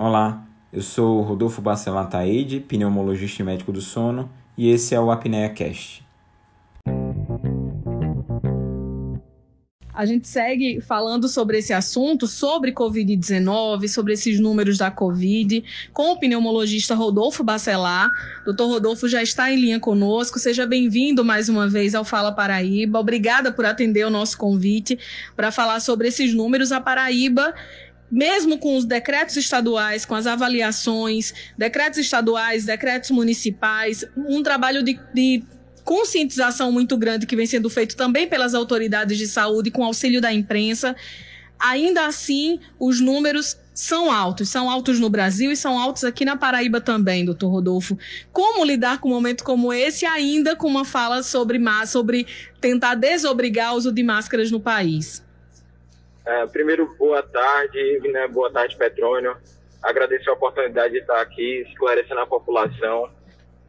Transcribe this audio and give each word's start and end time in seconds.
Olá, 0.00 0.46
eu 0.72 0.80
sou 0.80 1.22
Rodolfo 1.22 1.60
Bacelar 1.60 2.08
Taide, 2.08 2.60
pneumologista 2.60 3.42
e 3.42 3.44
médico 3.44 3.72
do 3.72 3.80
sono, 3.80 4.30
e 4.56 4.70
esse 4.70 4.94
é 4.94 5.00
o 5.00 5.10
Apnea 5.10 5.48
Cast. 5.48 6.06
A 9.98 10.06
gente 10.06 10.28
segue 10.28 10.80
falando 10.80 11.26
sobre 11.26 11.58
esse 11.58 11.72
assunto, 11.72 12.28
sobre 12.28 12.70
Covid-19, 12.70 13.88
sobre 13.88 14.12
esses 14.12 14.38
números 14.38 14.78
da 14.78 14.92
Covid, 14.92 15.64
com 15.92 16.12
o 16.12 16.20
pneumologista 16.20 16.94
Rodolfo 16.94 17.42
Bacelar. 17.42 18.08
Doutor 18.44 18.68
Rodolfo 18.68 19.08
já 19.08 19.20
está 19.20 19.50
em 19.50 19.56
linha 19.56 19.80
conosco. 19.80 20.38
Seja 20.38 20.64
bem-vindo 20.64 21.24
mais 21.24 21.48
uma 21.48 21.68
vez 21.68 21.96
ao 21.96 22.04
Fala 22.04 22.30
Paraíba. 22.30 23.00
Obrigada 23.00 23.50
por 23.50 23.66
atender 23.66 24.06
o 24.06 24.10
nosso 24.10 24.38
convite 24.38 24.96
para 25.34 25.50
falar 25.50 25.80
sobre 25.80 26.06
esses 26.06 26.32
números. 26.32 26.70
A 26.70 26.80
Paraíba 26.80 27.52
mesmo 28.10 28.58
com 28.58 28.76
os 28.76 28.84
decretos 28.84 29.36
estaduais, 29.36 30.04
com 30.04 30.14
as 30.14 30.26
avaliações, 30.26 31.34
decretos 31.56 31.98
estaduais, 31.98 32.64
decretos 32.64 33.10
municipais, 33.10 34.04
um 34.16 34.42
trabalho 34.42 34.82
de, 34.82 34.98
de 35.14 35.42
conscientização 35.84 36.70
muito 36.70 36.96
grande 36.96 37.26
que 37.26 37.36
vem 37.36 37.46
sendo 37.46 37.70
feito 37.70 37.96
também 37.96 38.28
pelas 38.28 38.54
autoridades 38.54 39.16
de 39.16 39.26
saúde, 39.26 39.70
com 39.70 39.84
auxílio 39.84 40.20
da 40.20 40.32
imprensa. 40.32 40.94
Ainda 41.58 42.06
assim, 42.06 42.60
os 42.78 43.00
números 43.00 43.56
são 43.74 44.10
altos, 44.10 44.48
são 44.48 44.68
altos 44.68 44.98
no 44.98 45.08
Brasil 45.08 45.50
e 45.50 45.56
são 45.56 45.78
altos 45.78 46.04
aqui 46.04 46.24
na 46.24 46.36
Paraíba 46.36 46.80
também, 46.80 47.24
doutor 47.24 47.48
Rodolfo. 47.48 47.96
Como 48.32 48.64
lidar 48.64 48.98
com 48.98 49.08
um 49.08 49.12
momento 49.12 49.44
como 49.44 49.72
esse, 49.72 50.04
ainda 50.04 50.54
com 50.54 50.66
uma 50.66 50.84
fala 50.84 51.22
sobre, 51.22 51.60
sobre 51.86 52.26
tentar 52.60 52.94
desobrigar 52.94 53.72
o 53.72 53.76
uso 53.76 53.92
de 53.92 54.02
máscaras 54.02 54.50
no 54.50 54.60
país? 54.60 55.22
É, 56.28 56.46
primeiro, 56.46 56.94
boa 56.98 57.22
tarde, 57.22 58.00
né? 58.12 58.28
boa 58.28 58.52
tarde, 58.52 58.76
Petrônio. 58.76 59.34
Agradeço 59.82 60.28
a 60.28 60.34
oportunidade 60.34 60.92
de 60.92 61.00
estar 61.00 61.22
aqui 61.22 61.64
esclarecendo 61.66 62.20
a 62.20 62.26
população. 62.26 63.08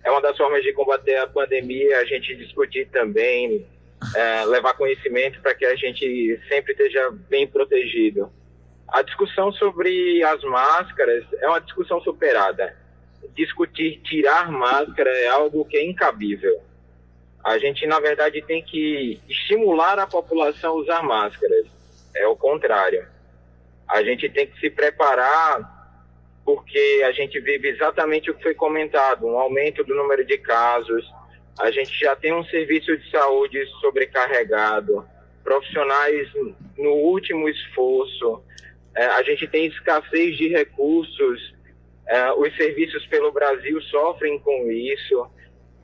É 0.04 0.12
uma 0.12 0.22
das 0.22 0.36
formas 0.36 0.62
de 0.62 0.74
combater 0.74 1.16
a 1.16 1.28
pandemia, 1.28 2.00
a 2.00 2.04
gente 2.04 2.36
discutir 2.36 2.90
também, 2.90 3.66
é, 4.14 4.44
levar 4.44 4.74
conhecimento 4.74 5.40
para 5.40 5.56
que 5.56 5.66
a 5.66 5.74
gente 5.78 6.38
sempre 6.50 6.74
esteja 6.74 7.10
bem 7.30 7.48
protegido. 7.48 8.30
A 8.90 9.04
discussão 9.04 9.54
sobre 9.54 10.22
as 10.22 10.44
máscaras 10.44 11.24
é 11.40 11.48
uma 11.48 11.62
discussão 11.62 12.02
superada. 12.02 12.76
Discutir 13.38 14.02
tirar 14.02 14.52
máscara 14.52 15.10
é 15.12 15.28
algo 15.30 15.64
que 15.64 15.78
é 15.78 15.86
incabível. 15.86 16.60
A 17.42 17.58
gente, 17.58 17.88
na 17.88 18.02
verdade, 18.02 18.42
tem 18.42 18.62
que 18.62 19.18
estimular 19.30 19.98
a 19.98 20.06
população 20.06 20.72
a 20.72 20.82
usar 20.82 21.04
máscaras 21.04 21.79
é 22.16 22.28
o 22.28 22.36
contrário. 22.36 23.08
A 23.88 24.04
gente 24.04 24.30
tem 24.30 24.48
que 24.48 24.60
se 24.60 24.70
preparar 24.70 25.80
porque 26.46 27.04
a 27.06 27.12
gente 27.12 27.40
vive 27.40 27.68
exatamente 27.68 28.32
o 28.32 28.34
que 28.34 28.42
foi 28.42 28.56
comentado, 28.56 29.28
um 29.28 29.38
aumento 29.38 29.84
do 29.84 29.94
número 29.94 30.26
de 30.26 30.38
casos, 30.38 31.06
a 31.60 31.70
gente 31.70 32.00
já 32.00 32.16
tem 32.16 32.34
um 32.34 32.44
serviço 32.46 32.98
de 32.98 33.12
saúde 33.12 33.64
sobrecarregado, 33.80 35.06
profissionais 35.44 36.28
no 36.76 36.92
último 36.92 37.48
esforço, 37.48 38.44
é, 38.96 39.06
a 39.06 39.22
gente 39.22 39.48
tem 39.48 39.68
escassez 39.68 40.38
de 40.38 40.48
recursos, 40.48 41.54
é, 42.08 42.32
os 42.34 42.56
serviços 42.56 43.06
pelo 43.06 43.32
Brasil 43.32 43.80
sofrem 43.84 44.40
com 44.40 44.72
isso, 44.72 45.30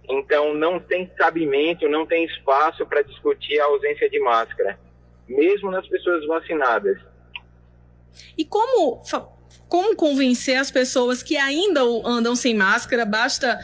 então 0.10 0.54
não 0.56 0.80
tem 0.80 1.06
cabimento, 1.06 1.88
não 1.88 2.08
tem 2.08 2.26
espaço 2.26 2.86
para 2.88 3.04
discutir 3.04 3.60
a 3.60 3.66
ausência 3.66 4.10
de 4.10 4.20
máscara 4.20 4.80
mesmo 5.28 5.72
nas 5.72 5.88
pessoas 5.88 6.26
vacinadas. 6.28 6.98
E 8.38 8.46
como 8.46 9.04
como 9.68 9.96
convencer 9.96 10.58
as 10.58 10.70
pessoas 10.70 11.24
que 11.24 11.36
ainda 11.36 11.82
andam 12.06 12.36
sem 12.36 12.54
máscara, 12.54 13.04
basta 13.04 13.60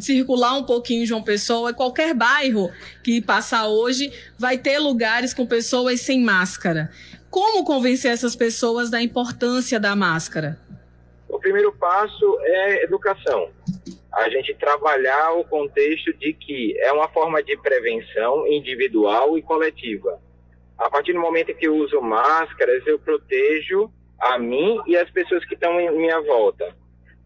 circular 0.00 0.54
um 0.56 0.64
pouquinho 0.64 1.06
João 1.06 1.22
Pessoa, 1.22 1.72
qualquer 1.72 2.12
bairro 2.12 2.70
que 3.02 3.20
passar 3.22 3.68
hoje 3.68 4.12
vai 4.38 4.58
ter 4.58 4.78
lugares 4.78 5.32
com 5.32 5.46
pessoas 5.46 6.00
sem 6.00 6.20
máscara. 6.20 6.90
Como 7.30 7.64
convencer 7.64 8.10
essas 8.10 8.36
pessoas 8.36 8.90
da 8.90 9.00
importância 9.00 9.78
da 9.78 9.94
máscara? 9.94 10.58
O 11.28 11.38
primeiro 11.38 11.72
passo 11.72 12.38
é 12.42 12.84
educação. 12.84 13.48
A 14.12 14.28
gente 14.28 14.54
trabalhar 14.54 15.32
o 15.32 15.44
contexto 15.44 16.12
de 16.14 16.32
que 16.32 16.78
é 16.80 16.92
uma 16.92 17.08
forma 17.08 17.42
de 17.42 17.56
prevenção 17.56 18.46
individual 18.46 19.36
e 19.36 19.42
coletiva. 19.42 20.20
A 20.78 20.90
partir 20.90 21.12
do 21.12 21.20
momento 21.20 21.54
que 21.54 21.66
eu 21.66 21.76
uso 21.76 22.00
máscaras, 22.00 22.84
eu 22.86 22.98
protejo 22.98 23.90
a 24.20 24.38
mim 24.38 24.80
e 24.86 24.96
as 24.96 25.08
pessoas 25.10 25.44
que 25.44 25.54
estão 25.54 25.80
em 25.80 25.90
minha 25.92 26.20
volta. 26.20 26.74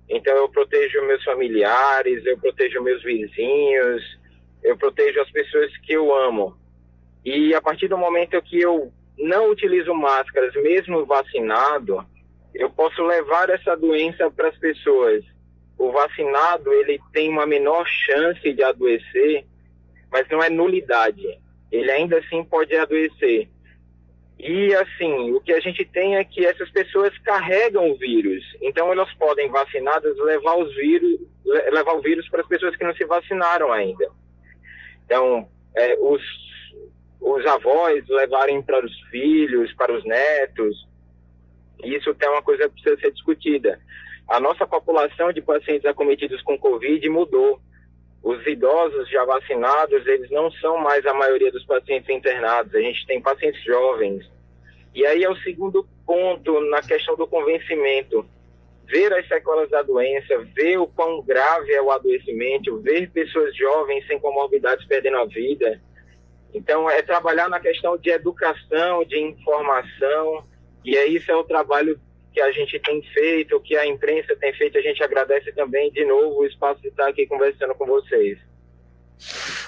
Então, 0.08 0.34
eu 0.36 0.48
protejo 0.48 1.06
meus 1.06 1.22
familiares, 1.24 2.24
eu 2.26 2.38
protejo 2.38 2.82
meus 2.82 3.02
vizinhos, 3.02 4.18
eu 4.62 4.76
protejo 4.76 5.20
as 5.20 5.30
pessoas 5.30 5.74
que 5.78 5.92
eu 5.92 6.14
amo. 6.14 6.56
E 7.24 7.54
a 7.54 7.60
partir 7.60 7.88
do 7.88 7.98
momento 7.98 8.40
que 8.42 8.60
eu 8.60 8.92
não 9.18 9.50
utilizo 9.50 9.94
máscaras, 9.94 10.54
mesmo 10.54 11.04
vacinado, 11.04 12.04
eu 12.54 12.70
posso 12.70 13.02
levar 13.02 13.50
essa 13.50 13.76
doença 13.76 14.30
para 14.30 14.48
as 14.48 14.58
pessoas. 14.58 15.24
O 15.78 15.90
vacinado, 15.90 16.72
ele 16.72 16.98
tem 17.12 17.28
uma 17.28 17.46
menor 17.46 17.86
chance 17.86 18.52
de 18.52 18.62
adoecer, 18.62 19.44
mas 20.10 20.28
não 20.28 20.42
é 20.42 20.48
nulidade 20.50 21.38
ele 21.70 21.90
ainda 21.90 22.18
assim 22.18 22.42
pode 22.44 22.74
adoecer. 22.76 23.48
E 24.38 24.72
assim, 24.74 25.32
o 25.32 25.40
que 25.40 25.52
a 25.52 25.60
gente 25.60 25.84
tem 25.84 26.16
é 26.16 26.24
que 26.24 26.46
essas 26.46 26.70
pessoas 26.70 27.16
carregam 27.18 27.90
o 27.90 27.98
vírus. 27.98 28.44
Então 28.62 28.92
elas 28.92 29.12
podem 29.14 29.50
vacinadas 29.50 30.16
levar 30.18 30.56
os 30.56 30.74
vírus, 30.76 31.20
levar 31.72 31.94
o 31.94 32.00
vírus 32.00 32.28
para 32.28 32.42
as 32.42 32.46
pessoas 32.46 32.76
que 32.76 32.84
não 32.84 32.94
se 32.94 33.04
vacinaram 33.04 33.72
ainda. 33.72 34.08
Então, 35.04 35.48
é, 35.74 35.96
os, 35.98 36.22
os 37.20 37.44
avós 37.46 38.06
levarem 38.08 38.62
para 38.62 38.84
os 38.84 39.00
filhos, 39.10 39.72
para 39.74 39.92
os 39.92 40.04
netos. 40.04 40.86
Isso 41.82 42.14
é 42.20 42.28
uma 42.28 42.42
coisa 42.42 42.68
que 42.68 42.74
precisa 42.80 43.00
ser 43.00 43.12
discutida. 43.12 43.80
A 44.28 44.38
nossa 44.38 44.66
população 44.66 45.32
de 45.32 45.40
pacientes 45.40 45.86
acometidos 45.86 46.42
com 46.42 46.58
Covid 46.58 47.08
mudou 47.08 47.60
os 48.28 48.46
idosos 48.46 49.08
já 49.08 49.24
vacinados, 49.24 50.06
eles 50.06 50.30
não 50.30 50.50
são 50.50 50.76
mais 50.76 51.06
a 51.06 51.14
maioria 51.14 51.50
dos 51.50 51.64
pacientes 51.64 52.10
internados. 52.10 52.74
A 52.74 52.80
gente 52.80 53.06
tem 53.06 53.22
pacientes 53.22 53.64
jovens. 53.64 54.30
E 54.94 55.06
aí 55.06 55.24
é 55.24 55.30
o 55.30 55.36
segundo 55.36 55.88
ponto 56.04 56.60
na 56.68 56.82
questão 56.82 57.16
do 57.16 57.26
convencimento. 57.26 58.28
Ver 58.84 59.14
as 59.14 59.26
sequelas 59.26 59.70
da 59.70 59.80
doença, 59.80 60.44
ver 60.54 60.76
o 60.76 60.86
quão 60.86 61.22
grave 61.22 61.72
é 61.72 61.80
o 61.80 61.90
adoecimento, 61.90 62.78
ver 62.82 63.10
pessoas 63.10 63.56
jovens 63.56 64.06
sem 64.06 64.20
comorbidades 64.20 64.86
perdendo 64.86 65.16
a 65.16 65.24
vida. 65.24 65.80
Então, 66.52 66.90
é 66.90 67.00
trabalhar 67.00 67.48
na 67.48 67.60
questão 67.60 67.96
de 67.96 68.10
educação, 68.10 69.04
de 69.04 69.18
informação, 69.18 70.44
e 70.84 70.98
é 70.98 71.06
isso 71.06 71.32
é 71.32 71.36
o 71.36 71.44
trabalho 71.44 71.98
que 72.32 72.40
a 72.40 72.52
gente 72.52 72.78
tem 72.80 73.02
feito, 73.02 73.60
que 73.60 73.76
a 73.76 73.86
imprensa 73.86 74.36
tem 74.36 74.52
feito, 74.54 74.78
a 74.78 74.82
gente 74.82 75.02
agradece 75.02 75.52
também 75.52 75.90
de 75.90 76.04
novo 76.04 76.40
o 76.40 76.46
espaço 76.46 76.80
de 76.80 76.88
estar 76.88 77.08
aqui 77.08 77.26
conversando 77.26 77.74
com 77.74 77.86
vocês. 77.86 78.38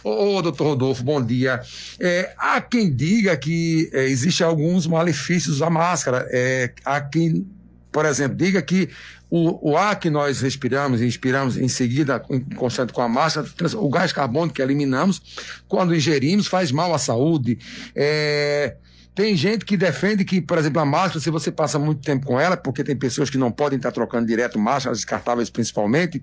Ô, 0.05 0.37
ô 0.37 0.43
doutor 0.43 0.69
Rodolfo, 0.69 1.03
bom 1.03 1.23
dia. 1.25 1.61
É, 1.99 2.33
há 2.39 2.61
quem 2.61 2.95
diga 2.95 3.37
que 3.37 3.91
é, 3.93 4.05
existe 4.05 4.43
alguns 4.43 4.87
malefícios 4.87 5.59
da 5.59 5.69
máscara. 5.69 6.27
É, 6.31 6.73
há 6.85 7.01
quem, 7.01 7.47
por 7.91 8.05
exemplo, 8.05 8.37
diga 8.37 8.63
que 8.63 8.89
o, 9.29 9.71
o, 9.73 9.77
ar 9.77 9.99
que 9.99 10.11
nós 10.11 10.41
respiramos 10.41 11.01
e 11.01 11.07
inspiramos 11.07 11.57
em 11.57 11.69
seguida, 11.69 12.21
constante 12.57 12.93
com 12.93 13.01
a 13.01 13.09
máscara, 13.09 13.47
o 13.77 13.89
gás 13.89 14.13
carbônico 14.13 14.57
que 14.57 14.63
eliminamos, 14.63 15.63
quando 15.69 15.95
ingerimos, 15.95 16.47
faz 16.47 16.73
mal 16.73 16.93
à 16.93 16.99
saúde. 16.99 17.59
É, 17.95 18.77
tem 19.15 19.37
gente 19.37 19.65
que 19.65 19.77
defende 19.77 20.25
que, 20.25 20.41
por 20.41 20.57
exemplo, 20.57 20.81
a 20.81 20.85
máscara, 20.85 21.21
se 21.21 21.31
você 21.31 21.51
passa 21.51 21.79
muito 21.79 22.01
tempo 22.03 22.27
com 22.27 22.39
ela, 22.39 22.57
porque 22.57 22.85
tem 22.85 22.97
pessoas 22.97 23.29
que 23.29 23.37
não 23.37 23.51
podem 23.51 23.77
estar 23.77 23.91
trocando 23.91 24.27
direto 24.27 24.59
máscaras 24.59 24.99
descartáveis 24.99 25.51
principalmente, 25.51 26.23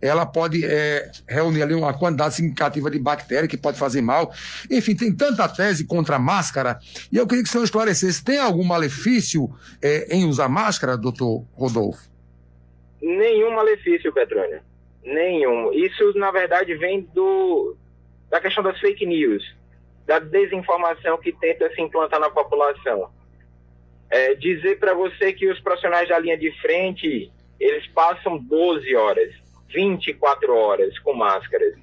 ela 0.00 0.24
pode 0.24 0.64
é, 0.64 1.10
reunir 1.28 1.62
ali 1.62 1.74
uma 1.74 1.92
quantidade 1.92 2.36
significativa 2.36 2.90
de 2.90 2.98
bactéria 2.98 3.48
que 3.48 3.56
pode 3.56 3.78
fazer 3.78 4.00
mal. 4.00 4.32
Enfim, 4.70 4.94
tem 4.94 5.14
tanta 5.14 5.48
tese 5.48 5.84
contra 5.84 6.16
a 6.16 6.18
máscara. 6.18 6.78
E 7.10 7.16
eu 7.16 7.26
queria 7.26 7.42
que 7.42 7.48
o 7.48 7.52
senhor 7.52 7.64
esclarecesse: 7.64 8.24
tem 8.24 8.38
algum 8.38 8.64
malefício 8.64 9.50
é, 9.82 10.14
em 10.14 10.24
usar 10.24 10.48
máscara, 10.48 10.96
doutor 10.96 11.44
Rodolfo? 11.54 12.08
Nenhum 13.02 13.54
malefício, 13.54 14.12
Petrônio. 14.12 14.60
Nenhum. 15.04 15.72
Isso, 15.72 16.12
na 16.16 16.30
verdade, 16.30 16.74
vem 16.76 17.08
do, 17.14 17.76
da 18.30 18.40
questão 18.40 18.62
das 18.62 18.78
fake 18.78 19.04
news 19.06 19.57
da 20.08 20.18
desinformação 20.18 21.18
que 21.18 21.30
tenta 21.32 21.70
se 21.74 21.82
implantar 21.82 22.18
na 22.18 22.30
população. 22.30 23.10
É, 24.10 24.34
dizer 24.34 24.78
para 24.78 24.94
você 24.94 25.34
que 25.34 25.46
os 25.50 25.60
profissionais 25.60 26.08
da 26.08 26.18
linha 26.18 26.38
de 26.38 26.50
frente, 26.62 27.30
eles 27.60 27.86
passam 27.88 28.38
12 28.38 28.96
horas, 28.96 29.34
24 29.68 30.56
horas 30.56 30.98
com 31.00 31.12
máscaras. 31.12 31.74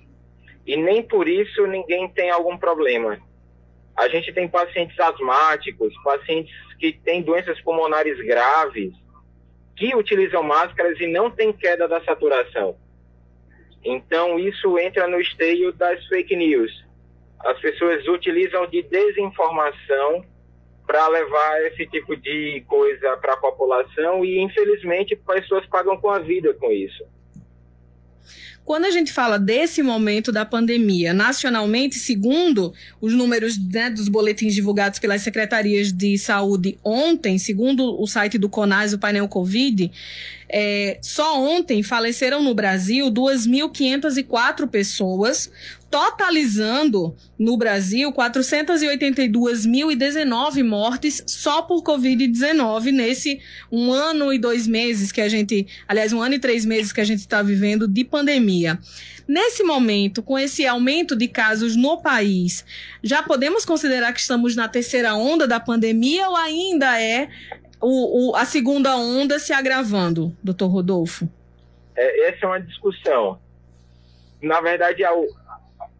E 0.65 0.75
nem 0.75 1.03
por 1.03 1.27
isso 1.27 1.67
ninguém 1.67 2.09
tem 2.09 2.31
algum 2.31 2.57
problema. 2.57 3.19
A 3.95 4.07
gente 4.07 4.33
tem 4.33 4.47
pacientes 4.47 4.99
asmáticos, 4.99 5.93
pacientes 6.03 6.51
que 6.79 6.93
têm 6.93 7.21
doenças 7.21 7.61
pulmonares 7.61 8.17
graves, 8.25 8.91
que 9.75 9.95
utilizam 9.95 10.41
máscaras 10.41 10.99
e 10.99 11.05
não 11.05 11.29
tem 11.29 11.53
queda 11.53 11.87
da 11.87 12.03
saturação. 12.03 12.75
Então, 13.83 14.39
isso 14.39 14.79
entra 14.79 15.07
no 15.07 15.21
esteio 15.21 15.71
das 15.73 16.03
fake 16.07 16.35
news. 16.35 16.84
As 17.39 17.59
pessoas 17.59 18.07
utilizam 18.07 18.67
de 18.67 18.81
desinformação 18.83 20.25
para 20.85 21.07
levar 21.07 21.61
esse 21.65 21.85
tipo 21.87 22.15
de 22.15 22.63
coisa 22.67 23.17
para 23.17 23.33
a 23.33 23.37
população 23.37 24.23
e, 24.23 24.39
infelizmente, 24.39 25.15
pessoas 25.15 25.65
pagam 25.67 25.97
com 25.97 26.09
a 26.09 26.19
vida 26.19 26.53
com 26.53 26.71
isso. 26.71 27.03
Quando 28.65 28.85
a 28.85 28.89
gente 28.89 29.13
fala 29.13 29.37
desse 29.37 29.83
momento 29.83 30.31
da 30.31 30.43
pandemia, 30.43 31.13
nacionalmente, 31.13 31.99
segundo 31.99 32.73
os 32.99 33.13
números 33.13 33.59
né, 33.59 33.91
dos 33.91 34.09
boletins 34.09 34.55
divulgados 34.55 34.97
pelas 34.97 35.21
secretarias 35.21 35.93
de 35.93 36.17
saúde 36.17 36.75
ontem, 36.83 37.37
segundo 37.37 38.01
o 38.01 38.07
site 38.07 38.39
do 38.39 38.49
CONAS, 38.49 38.91
o 38.91 38.97
painel 38.97 39.27
Covid, 39.27 39.91
é, 40.49 40.97
só 40.99 41.39
ontem 41.39 41.83
faleceram 41.83 42.41
no 42.41 42.55
Brasil 42.55 43.11
2.504 43.11 44.67
pessoas, 44.67 45.51
totalizando 45.95 47.15
no 47.39 47.55
Brasil 47.55 48.11
482.019 48.11 50.61
mortes 50.61 51.23
só 51.25 51.61
por 51.61 51.81
Covid-19 51.83 52.91
nesse 52.91 53.39
um 53.71 53.93
ano 53.93 54.33
e 54.33 54.37
dois 54.37 54.67
meses 54.67 55.13
que 55.13 55.21
a 55.21 55.29
gente, 55.29 55.65
aliás, 55.87 56.11
um 56.11 56.21
ano 56.21 56.35
e 56.35 56.39
três 56.39 56.65
meses 56.65 56.91
que 56.91 56.99
a 56.99 57.05
gente 57.05 57.19
está 57.19 57.41
vivendo 57.41 57.87
de 57.87 58.03
pandemia. 58.03 58.77
Nesse 59.25 59.63
momento, 59.63 60.21
com 60.21 60.37
esse 60.37 60.67
aumento 60.67 61.15
de 61.15 61.29
casos 61.29 61.77
no 61.77 62.01
país, 62.01 62.65
já 63.01 63.23
podemos 63.23 63.63
considerar 63.63 64.11
que 64.11 64.19
estamos 64.19 64.53
na 64.53 64.67
terceira 64.67 65.15
onda 65.15 65.47
da 65.47 65.61
pandemia 65.61 66.27
ou 66.27 66.35
ainda 66.35 67.01
é 67.01 67.29
o, 67.79 68.31
o, 68.31 68.35
a 68.35 68.43
segunda 68.43 68.97
onda 68.97 69.39
se 69.39 69.53
agravando, 69.53 70.35
doutor 70.43 70.67
Rodolfo? 70.67 71.29
É, 71.95 72.31
essa 72.31 72.45
é 72.45 72.49
uma 72.49 72.59
discussão. 72.59 73.39
Na 74.41 74.59
verdade, 74.59 75.01
a, 75.05 75.09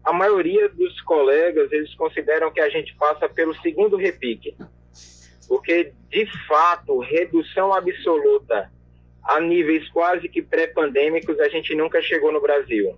a 0.06 0.12
maioria 0.12 0.68
dos 0.68 1.00
colegas, 1.00 1.72
eles 1.72 1.92
consideram 1.96 2.52
que 2.52 2.60
a 2.60 2.68
gente 2.68 2.94
passa 2.94 3.28
pelo 3.28 3.52
segundo 3.56 3.96
repique. 3.96 4.56
Porque, 5.48 5.92
de 6.08 6.26
fato, 6.46 7.00
redução 7.00 7.74
absoluta 7.74 8.70
a 9.24 9.40
níveis 9.40 9.88
quase 9.88 10.28
que 10.28 10.40
pré-pandêmicos 10.40 11.40
a 11.40 11.48
gente 11.48 11.74
nunca 11.74 12.00
chegou 12.00 12.30
no 12.30 12.40
Brasil. 12.40 12.96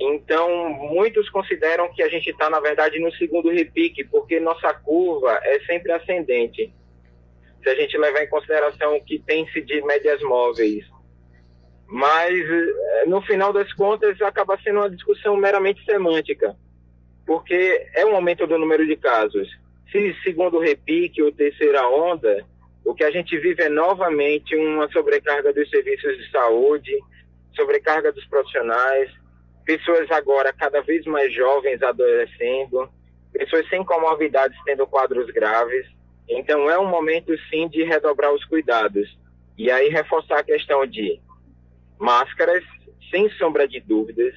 Então, 0.00 0.70
muitos 0.70 1.28
consideram 1.28 1.92
que 1.92 2.02
a 2.02 2.08
gente 2.08 2.30
está, 2.30 2.48
na 2.48 2.58
verdade, 2.58 2.98
no 2.98 3.12
segundo 3.12 3.50
repique, 3.50 4.02
porque 4.04 4.40
nossa 4.40 4.72
curva 4.72 5.38
é 5.42 5.60
sempre 5.66 5.92
ascendente 5.92 6.72
se 7.62 7.68
a 7.68 7.74
gente 7.74 7.98
levar 7.98 8.22
em 8.22 8.28
consideração 8.30 8.96
o 8.96 9.04
que 9.04 9.18
tem-se 9.18 9.60
de 9.60 9.82
médias 9.82 10.22
móveis. 10.22 10.86
Mas, 11.86 12.32
eh, 12.32 13.04
no 13.06 13.20
final 13.22 13.52
das 13.52 13.72
contas, 13.72 14.20
acaba 14.22 14.58
sendo 14.62 14.80
uma 14.80 14.90
discussão 14.90 15.36
meramente 15.36 15.84
semântica, 15.84 16.56
porque 17.26 17.86
é 17.94 18.04
um 18.04 18.14
aumento 18.14 18.46
do 18.46 18.58
número 18.58 18.86
de 18.86 18.96
casos. 18.96 19.48
Se, 19.90 20.14
segundo 20.22 20.56
o 20.56 20.60
repique 20.60 21.22
ou 21.22 21.30
terceira 21.30 21.86
onda, 21.88 22.44
o 22.84 22.94
que 22.94 23.04
a 23.04 23.10
gente 23.10 23.36
vive 23.38 23.62
é 23.62 23.68
novamente 23.68 24.54
uma 24.56 24.90
sobrecarga 24.90 25.52
dos 25.52 25.68
serviços 25.70 26.16
de 26.18 26.30
saúde, 26.30 26.92
sobrecarga 27.54 28.12
dos 28.12 28.24
profissionais, 28.26 29.10
pessoas 29.64 30.10
agora 30.10 30.52
cada 30.52 30.82
vez 30.82 31.04
mais 31.06 31.32
jovens 31.32 31.82
adoecendo, 31.82 32.88
pessoas 33.32 33.68
sem 33.68 33.84
comorbidades 33.84 34.58
tendo 34.64 34.86
quadros 34.86 35.30
graves. 35.30 35.86
Então 36.28 36.70
é 36.70 36.78
um 36.78 36.86
momento 36.86 37.32
sim 37.48 37.68
de 37.68 37.82
redobrar 37.84 38.32
os 38.32 38.44
cuidados. 38.44 39.16
E 39.56 39.70
aí 39.70 39.88
reforçar 39.88 40.40
a 40.40 40.44
questão 40.44 40.84
de 40.86 41.20
máscaras, 41.98 42.62
sem 43.10 43.30
sombra 43.32 43.66
de 43.66 43.80
dúvidas, 43.80 44.34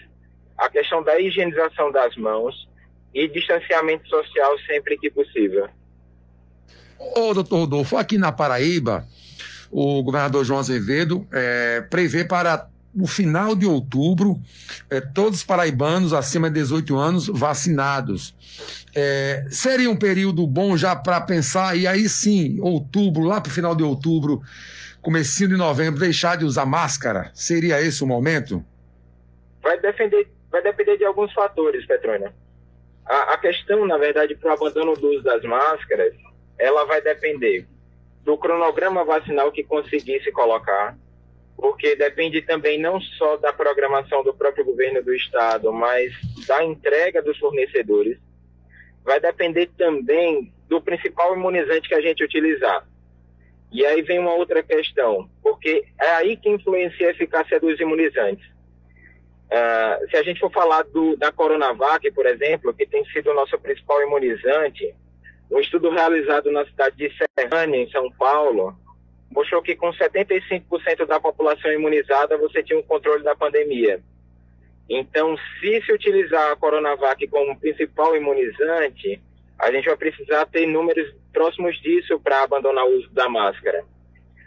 a 0.57 0.69
questão 0.69 1.03
da 1.03 1.19
higienização 1.19 1.91
das 1.91 2.15
mãos 2.15 2.67
e 3.13 3.27
distanciamento 3.27 4.07
social 4.07 4.57
sempre 4.59 4.97
que 4.97 5.09
possível. 5.09 5.67
Ô, 6.99 7.33
doutor 7.33 7.59
Rodolfo, 7.59 7.97
aqui 7.97 8.17
na 8.17 8.31
Paraíba, 8.31 9.05
o 9.71 10.01
governador 10.01 10.43
João 10.43 10.59
Azevedo 10.59 11.27
é, 11.31 11.81
prevê 11.81 12.23
para 12.25 12.67
o 12.99 13.05
final 13.05 13.55
de 13.55 13.65
outubro 13.65 14.41
é, 14.89 14.99
todos 14.99 15.39
os 15.39 15.45
paraibanos 15.45 16.13
acima 16.13 16.49
de 16.49 16.55
18 16.61 16.97
anos 16.97 17.27
vacinados. 17.27 18.33
É, 18.95 19.45
seria 19.49 19.89
um 19.89 19.95
período 19.95 20.45
bom 20.47 20.75
já 20.75 20.95
para 20.95 21.21
pensar, 21.21 21.77
e 21.77 21.85
aí 21.85 22.09
sim, 22.09 22.57
outubro, 22.59 23.23
lá 23.23 23.39
para 23.39 23.51
o 23.51 23.53
final 23.53 23.75
de 23.75 23.83
outubro, 23.83 24.41
comecinho 25.07 25.51
de 25.51 25.55
novembro, 25.55 26.01
deixar 26.01 26.35
de 26.35 26.43
usar 26.43 26.65
máscara? 26.65 27.31
Seria 27.33 27.79
esse 27.79 28.03
o 28.03 28.05
momento? 28.05 28.61
Vai 29.63 29.79
depender, 29.79 30.27
vai 30.51 30.61
depender 30.61 30.97
de 30.97 31.05
alguns 31.05 31.31
fatores, 31.31 31.85
Petrônia. 31.85 32.33
A, 33.05 33.35
a 33.35 33.37
questão, 33.37 33.87
na 33.87 33.97
verdade, 33.97 34.35
para 34.35 34.49
o 34.49 34.53
abandono 34.53 34.95
do 34.97 35.07
uso 35.11 35.23
das 35.23 35.41
máscaras, 35.43 36.13
ela 36.59 36.83
vai 36.83 37.01
depender 37.01 37.65
do 38.25 38.37
cronograma 38.37 39.05
vacinal 39.05 39.49
que 39.49 39.63
conseguisse 39.63 40.29
colocar, 40.33 40.97
porque 41.55 41.95
depende 41.95 42.41
também 42.41 42.77
não 42.77 42.99
só 42.99 43.37
da 43.37 43.53
programação 43.53 44.25
do 44.25 44.33
próprio 44.33 44.65
governo 44.65 45.01
do 45.01 45.13
estado, 45.13 45.71
mas 45.71 46.11
da 46.45 46.65
entrega 46.65 47.21
dos 47.21 47.37
fornecedores 47.37 48.17
vai 49.05 49.21
depender 49.21 49.69
também 49.77 50.51
do 50.67 50.81
principal 50.81 51.33
imunizante 51.33 51.87
que 51.87 51.95
a 51.95 52.01
gente 52.01 52.25
utilizar. 52.25 52.85
E 53.71 53.85
aí 53.85 54.01
vem 54.01 54.19
uma 54.19 54.33
outra 54.33 54.63
questão, 54.63 55.29
porque 55.43 55.85
é 55.99 56.09
aí 56.11 56.37
que 56.37 56.49
influencia 56.49 57.07
a 57.07 57.11
eficácia 57.11 57.59
dos 57.59 57.79
imunizantes. 57.79 58.45
Uh, 59.47 60.09
se 60.09 60.17
a 60.17 60.23
gente 60.23 60.39
for 60.39 60.51
falar 60.51 60.83
do, 60.83 61.15
da 61.17 61.31
Coronavac, 61.31 62.09
por 62.11 62.25
exemplo, 62.25 62.73
que 62.73 62.85
tem 62.85 63.03
sido 63.05 63.31
o 63.31 63.33
nosso 63.33 63.57
principal 63.59 64.01
imunizante, 64.03 64.93
um 65.49 65.59
estudo 65.59 65.89
realizado 65.89 66.51
na 66.51 66.65
cidade 66.65 66.97
de 66.97 67.11
Serrânia, 67.37 67.77
em 67.77 67.89
São 67.89 68.11
Paulo, 68.11 68.77
mostrou 69.31 69.61
que 69.61 69.75
com 69.75 69.91
75% 69.91 71.05
da 71.05 71.19
população 71.19 71.71
imunizada 71.71 72.37
você 72.37 72.63
tinha 72.63 72.79
um 72.79 72.83
controle 72.83 73.23
da 73.23 73.35
pandemia. 73.35 74.01
Então, 74.89 75.35
se 75.59 75.81
se 75.81 75.91
utilizar 75.91 76.51
a 76.51 76.55
Coronavac 76.55 77.25
como 77.27 77.59
principal 77.59 78.15
imunizante, 78.15 79.21
a 79.59 79.71
gente 79.71 79.85
vai 79.85 79.97
precisar 79.97 80.45
ter 80.45 80.67
números 80.67 81.13
próximos 81.33 81.79
disso 81.81 82.19
para 82.19 82.43
abandonar 82.43 82.85
o 82.85 82.97
uso 82.97 83.09
da 83.11 83.27
máscara. 83.27 83.83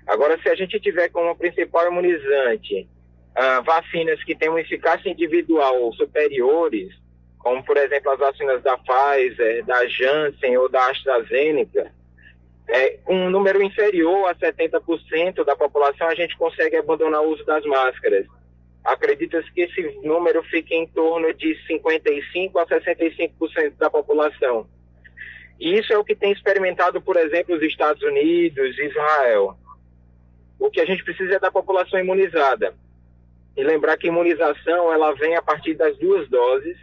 Agora, 0.07 0.41
se 0.43 0.49
a 0.49 0.55
gente 0.55 0.81
tiver 0.81 1.09
como 1.11 1.37
principal 1.37 1.87
imunizante 1.89 2.89
uh, 3.37 3.63
vacinas 3.63 4.23
que 4.25 4.37
uma 4.49 4.61
eficácia 4.61 5.11
individual 5.11 5.93
superiores, 5.95 6.93
como 7.39 7.63
por 7.65 7.77
exemplo 7.77 8.11
as 8.11 8.19
vacinas 8.19 8.63
da 8.63 8.77
Pfizer, 8.79 9.65
da 9.65 9.87
Janssen 9.87 10.57
ou 10.59 10.69
da 10.69 10.91
AstraZeneca, 10.91 11.93
é, 12.69 12.91
com 13.05 13.15
um 13.15 13.31
número 13.31 13.63
inferior 13.63 14.29
a 14.29 14.35
70% 14.35 15.45
da 15.45 15.57
população, 15.57 16.07
a 16.07 16.15
gente 16.15 16.37
consegue 16.37 16.77
abandonar 16.77 17.21
o 17.23 17.33
uso 17.33 17.45
das 17.45 17.65
máscaras. 17.65 18.27
Acredita-se 18.85 19.51
que 19.53 19.63
esse 19.63 19.83
número 20.03 20.43
fique 20.45 20.75
em 20.75 20.87
torno 20.87 21.35
de 21.35 21.57
55% 21.69 22.53
a 22.57 22.67
65% 22.67 23.77
da 23.77 23.91
população. 23.91 24.67
E 25.61 25.79
isso 25.79 25.93
é 25.93 25.99
o 25.99 26.05
que 26.05 26.17
tem 26.17 26.33
experimentado, 26.33 27.01
por 27.01 27.17
exemplo, 27.17 27.55
os 27.55 27.63
Estados 27.63 28.03
Unidos, 28.03 28.79
Israel. 28.79 29.57
O 30.59 30.71
que 30.71 30.81
a 30.81 30.87
gente 30.87 31.05
precisa 31.05 31.35
é 31.35 31.39
da 31.39 31.51
população 31.51 32.01
imunizada. 32.01 32.75
E 33.57 33.63
lembrar 33.63 33.97
que 33.99 34.07
imunização 34.07 34.93
ela 34.93 35.13
vem 35.13 35.37
a 35.37 35.43
partir 35.43 35.75
das 35.75 35.97
duas 35.99 36.29
doses, 36.29 36.79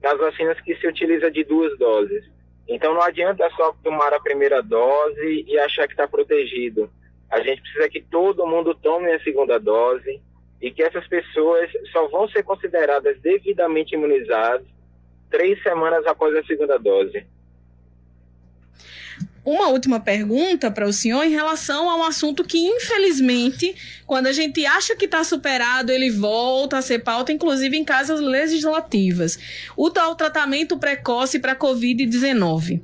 das 0.00 0.16
vacinas 0.16 0.60
que 0.60 0.76
se 0.76 0.86
utiliza 0.86 1.30
de 1.30 1.42
duas 1.42 1.76
doses. 1.76 2.24
Então 2.68 2.94
não 2.94 3.02
adianta 3.02 3.50
só 3.56 3.74
tomar 3.82 4.14
a 4.14 4.20
primeira 4.20 4.62
dose 4.62 5.44
e 5.46 5.58
achar 5.58 5.88
que 5.88 5.94
está 5.94 6.06
protegido. 6.06 6.88
A 7.28 7.40
gente 7.40 7.60
precisa 7.60 7.88
que 7.88 8.00
todo 8.00 8.46
mundo 8.46 8.74
tome 8.74 9.12
a 9.12 9.20
segunda 9.20 9.58
dose, 9.58 10.20
e 10.60 10.70
que 10.70 10.82
essas 10.82 11.06
pessoas 11.08 11.70
só 11.90 12.06
vão 12.08 12.28
ser 12.28 12.42
consideradas 12.42 13.18
devidamente 13.20 13.94
imunizadas 13.94 14.66
três 15.30 15.60
semanas 15.62 16.06
após 16.06 16.34
a 16.36 16.44
segunda 16.44 16.78
dose. 16.78 17.26
Uma 19.44 19.68
última 19.68 19.98
pergunta 19.98 20.70
para 20.70 20.86
o 20.86 20.92
senhor 20.92 21.24
em 21.24 21.30
relação 21.30 21.88
a 21.88 21.96
um 21.96 22.04
assunto 22.04 22.44
que, 22.44 22.58
infelizmente, 22.58 23.74
quando 24.06 24.26
a 24.26 24.32
gente 24.32 24.64
acha 24.66 24.94
que 24.94 25.06
está 25.06 25.24
superado, 25.24 25.90
ele 25.90 26.10
volta 26.10 26.76
a 26.76 26.82
ser 26.82 26.98
pauta, 26.98 27.32
inclusive 27.32 27.74
em 27.76 27.84
casas 27.84 28.20
legislativas. 28.20 29.38
O 29.76 29.90
tal 29.90 30.14
tratamento 30.14 30.78
precoce 30.78 31.38
para 31.38 31.52
a 31.52 31.56
Covid-19. 31.56 32.82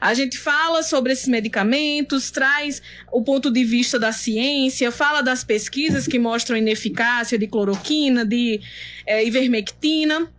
A 0.00 0.14
gente 0.14 0.38
fala 0.38 0.82
sobre 0.84 1.12
esses 1.12 1.26
medicamentos, 1.26 2.30
traz 2.30 2.80
o 3.10 3.22
ponto 3.22 3.50
de 3.50 3.64
vista 3.64 3.98
da 3.98 4.12
ciência, 4.12 4.92
fala 4.92 5.22
das 5.22 5.42
pesquisas 5.42 6.06
que 6.06 6.20
mostram 6.20 6.56
ineficácia 6.56 7.36
de 7.36 7.48
cloroquina, 7.48 8.24
de 8.24 8.60
é, 9.04 9.26
ivermectina. 9.26 10.30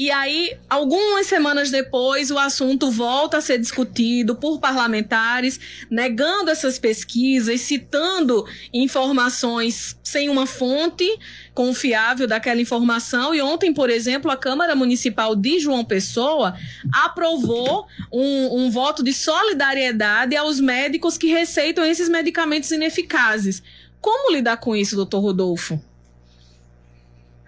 E 0.00 0.10
aí, 0.10 0.56
algumas 0.66 1.26
semanas 1.26 1.70
depois, 1.70 2.30
o 2.30 2.38
assunto 2.38 2.90
volta 2.90 3.36
a 3.36 3.40
ser 3.42 3.58
discutido 3.58 4.34
por 4.34 4.58
parlamentares, 4.58 5.60
negando 5.90 6.50
essas 6.50 6.78
pesquisas, 6.78 7.60
citando 7.60 8.46
informações 8.72 9.98
sem 10.02 10.30
uma 10.30 10.46
fonte 10.46 11.04
confiável 11.52 12.26
daquela 12.26 12.62
informação. 12.62 13.34
E 13.34 13.42
ontem, 13.42 13.74
por 13.74 13.90
exemplo, 13.90 14.30
a 14.30 14.38
Câmara 14.38 14.74
Municipal 14.74 15.36
de 15.36 15.58
João 15.60 15.84
Pessoa 15.84 16.56
aprovou 16.90 17.86
um, 18.10 18.58
um 18.58 18.70
voto 18.70 19.04
de 19.04 19.12
solidariedade 19.12 20.34
aos 20.34 20.58
médicos 20.60 21.18
que 21.18 21.26
receitam 21.26 21.84
esses 21.84 22.08
medicamentos 22.08 22.70
ineficazes. 22.70 23.62
Como 24.00 24.32
lidar 24.32 24.56
com 24.56 24.74
isso, 24.74 24.96
doutor 24.96 25.20
Rodolfo? 25.20 25.78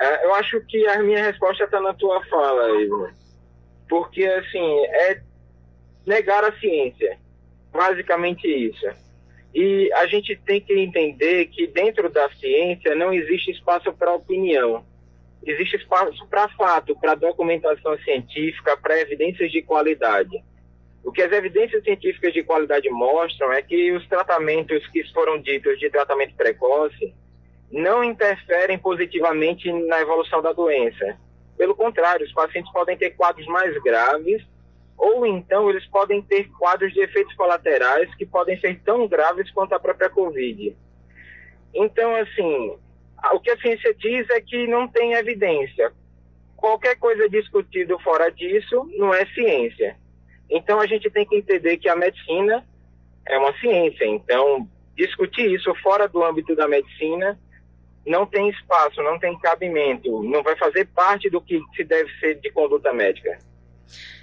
É, 0.02 0.26
eu 0.26 0.34
acho 0.34 0.60
que 0.62 0.84
a 0.88 1.00
minha 1.00 1.24
resposta 1.26 1.62
está 1.62 1.80
na 1.80 1.94
tua 1.94 2.24
fala, 2.26 2.82
Ivo. 2.82 3.08
Porque, 3.88 4.24
assim, 4.24 4.84
é 4.86 5.22
negar 6.04 6.42
a 6.42 6.58
ciência. 6.58 7.16
Basicamente 7.70 8.48
isso. 8.48 8.84
E 9.54 9.92
a 9.92 10.06
gente 10.06 10.34
tem 10.44 10.60
que 10.60 10.72
entender 10.76 11.46
que 11.46 11.68
dentro 11.68 12.10
da 12.10 12.28
ciência 12.30 12.96
não 12.96 13.12
existe 13.12 13.52
espaço 13.52 13.92
para 13.92 14.12
opinião. 14.12 14.84
Existe 15.46 15.76
espaço 15.76 16.26
para 16.26 16.48
fato, 16.48 16.96
para 16.98 17.14
documentação 17.14 17.96
científica, 17.98 18.76
para 18.76 18.98
evidências 19.00 19.52
de 19.52 19.62
qualidade. 19.62 20.42
O 21.04 21.12
que 21.12 21.22
as 21.22 21.30
evidências 21.30 21.84
científicas 21.84 22.32
de 22.32 22.42
qualidade 22.42 22.90
mostram 22.90 23.52
é 23.52 23.62
que 23.62 23.92
os 23.92 24.04
tratamentos 24.08 24.84
que 24.88 25.04
foram 25.12 25.40
ditos 25.40 25.78
de 25.78 25.88
tratamento 25.90 26.34
precoce 26.34 27.14
não 27.72 28.04
interferem 28.04 28.78
positivamente 28.78 29.72
na 29.72 30.00
evolução 30.00 30.42
da 30.42 30.52
doença. 30.52 31.18
Pelo 31.56 31.74
contrário, 31.74 32.26
os 32.26 32.32
pacientes 32.32 32.70
podem 32.70 32.96
ter 32.96 33.10
quadros 33.10 33.46
mais 33.46 33.76
graves 33.82 34.44
ou 34.98 35.26
então 35.26 35.70
eles 35.70 35.84
podem 35.86 36.20
ter 36.22 36.48
quadros 36.58 36.92
de 36.92 37.00
efeitos 37.00 37.34
colaterais 37.34 38.14
que 38.14 38.26
podem 38.26 38.60
ser 38.60 38.80
tão 38.84 39.08
graves 39.08 39.50
quanto 39.50 39.74
a 39.74 39.80
própria 39.80 40.10
Covid. 40.10 40.76
Então, 41.74 42.14
assim, 42.16 42.76
o 43.32 43.40
que 43.40 43.50
a 43.50 43.58
ciência 43.58 43.94
diz 43.94 44.28
é 44.30 44.40
que 44.40 44.66
não 44.66 44.86
tem 44.86 45.14
evidência. 45.14 45.92
Qualquer 46.56 46.96
coisa 46.96 47.28
discutido 47.28 47.98
fora 48.00 48.30
disso 48.30 48.88
não 48.96 49.12
é 49.14 49.24
ciência. 49.26 49.96
Então, 50.50 50.78
a 50.78 50.86
gente 50.86 51.10
tem 51.10 51.26
que 51.26 51.36
entender 51.36 51.78
que 51.78 51.88
a 51.88 51.96
medicina 51.96 52.64
é 53.26 53.38
uma 53.38 53.58
ciência. 53.58 54.04
Então, 54.04 54.68
discutir 54.94 55.50
isso 55.50 55.74
fora 55.76 56.06
do 56.06 56.22
âmbito 56.22 56.54
da 56.54 56.68
medicina 56.68 57.38
não 58.06 58.26
tem 58.26 58.48
espaço, 58.50 59.02
não 59.02 59.18
tem 59.18 59.38
cabimento, 59.38 60.22
não 60.22 60.42
vai 60.42 60.56
fazer 60.56 60.86
parte 60.94 61.30
do 61.30 61.40
que 61.40 61.60
se 61.76 61.84
deve 61.84 62.10
ser 62.18 62.40
de 62.40 62.50
conduta 62.50 62.92
médica. 62.92 63.38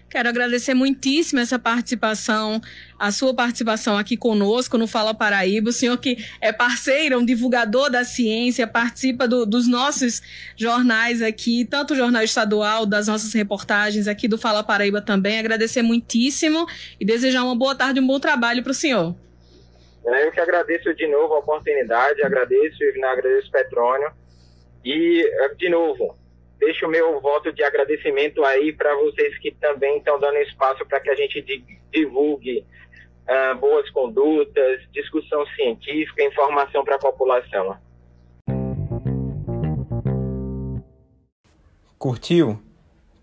Quero 0.10 0.28
agradecer 0.28 0.74
muitíssimo 0.74 1.40
essa 1.40 1.60
participação, 1.60 2.60
a 2.98 3.12
sua 3.12 3.32
participação 3.32 3.96
aqui 3.96 4.18
conosco 4.18 4.76
no 4.76 4.88
Fala 4.88 5.14
Paraíba. 5.14 5.70
O 5.70 5.74
senhor 5.74 5.96
que 6.00 6.18
é 6.42 6.52
parceiro, 6.52 7.20
um 7.20 7.26
divulgador 7.26 7.92
da 7.92 8.04
ciência, 8.04 8.66
participa 8.66 9.28
do, 9.28 9.46
dos 9.46 9.68
nossos 9.68 10.20
jornais 10.58 11.22
aqui, 11.22 11.64
tanto 11.64 11.94
o 11.94 11.96
Jornal 11.96 12.24
Estadual, 12.24 12.88
das 12.88 13.08
nossas 13.08 13.32
reportagens 13.34 14.08
aqui 14.08 14.28
do 14.28 14.38
Fala 14.38 14.64
Paraíba 14.64 15.00
também. 15.00 15.38
Agradecer 15.38 15.84
muitíssimo 15.84 16.66
e 17.00 17.06
desejar 17.06 17.44
uma 17.44 17.56
boa 17.56 17.76
tarde, 17.76 18.00
um 18.00 18.08
bom 18.08 18.20
trabalho 18.20 18.64
para 18.64 18.72
o 18.72 18.76
senhor. 18.76 19.16
É, 20.12 20.26
eu 20.26 20.32
que 20.32 20.40
agradeço 20.40 20.94
de 20.96 21.08
novo 21.08 21.36
a 21.36 21.40
oportunidade, 21.40 22.24
agradeço, 22.24 22.84
Ivna, 22.84 23.10
agradeço 23.10 23.52
Petrônio. 23.52 24.12
E, 24.84 25.22
é, 25.22 25.50
de 25.56 25.70
novo, 25.70 26.18
deixo 26.58 26.88
o 26.88 26.90
meu 26.90 27.20
voto 27.20 27.54
de 27.54 27.64
agradecimento 27.64 28.44
aí 28.44 28.74
para 28.74 28.96
vocês 28.96 29.38
que 29.38 29.52
também 29.52 29.98
estão 29.98 30.20
dando 30.20 30.38
espaço 30.38 30.86
para 30.86 31.00
que 31.00 31.10
a 31.10 31.16
gente 31.16 31.42
divulgue 31.92 32.66
uh, 33.28 33.56
boas 33.58 33.90
condutas, 33.92 34.82
discussão 34.92 35.46
científica, 35.56 36.24
informação 36.24 36.84
para 36.84 36.96
a 36.96 37.00
população. 37.00 37.78
Curtiu? 41.98 42.60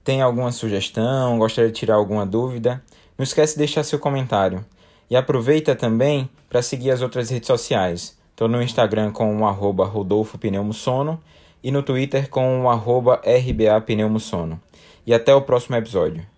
Tem 0.04 0.22
alguma 0.22 0.52
sugestão? 0.52 1.38
Gostaria 1.38 1.70
de 1.70 1.76
tirar 1.76 1.94
alguma 1.94 2.24
dúvida? 2.24 2.82
Não 3.18 3.24
esquece 3.24 3.54
de 3.54 3.58
deixar 3.58 3.82
seu 3.82 3.98
comentário. 3.98 4.64
E 5.10 5.16
aproveita 5.16 5.74
também 5.74 6.28
para 6.48 6.62
seguir 6.62 6.90
as 6.90 7.02
outras 7.02 7.30
redes 7.30 7.46
sociais. 7.46 8.16
Estou 8.30 8.48
no 8.48 8.62
Instagram 8.62 9.12
com 9.12 9.36
o 9.38 9.46
arroba 9.46 9.84
Rodolfo 9.84 10.36
Pneumosono 10.36 11.20
e 11.62 11.70
no 11.70 11.82
Twitter 11.82 12.28
com 12.28 12.62
o 12.62 12.68
arroba 12.68 13.20
RBA 13.24 13.80
Pneumosono. 13.80 14.60
E 15.06 15.14
até 15.14 15.34
o 15.34 15.42
próximo 15.42 15.76
episódio. 15.76 16.35